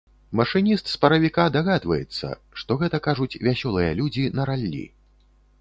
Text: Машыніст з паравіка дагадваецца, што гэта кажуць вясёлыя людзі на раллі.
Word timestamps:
Машыніст 0.39 0.87
з 0.93 0.95
паравіка 1.03 1.45
дагадваецца, 1.57 2.27
што 2.63 2.79
гэта 2.85 3.03
кажуць 3.09 3.39
вясёлыя 3.49 3.91
людзі 4.01 4.25
на 4.41 4.51
раллі. 4.53 4.85